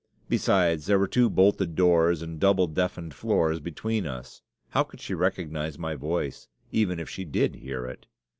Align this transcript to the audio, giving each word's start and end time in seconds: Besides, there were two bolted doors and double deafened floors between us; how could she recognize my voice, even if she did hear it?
Besides, 0.27 0.87
there 0.87 0.97
were 0.97 1.05
two 1.07 1.29
bolted 1.29 1.75
doors 1.75 2.23
and 2.23 2.39
double 2.39 2.65
deafened 2.65 3.13
floors 3.13 3.59
between 3.59 4.07
us; 4.07 4.41
how 4.69 4.81
could 4.81 4.99
she 4.99 5.13
recognize 5.13 5.77
my 5.77 5.93
voice, 5.93 6.47
even 6.71 6.99
if 6.99 7.07
she 7.07 7.23
did 7.23 7.57
hear 7.57 7.85
it? 7.85 8.07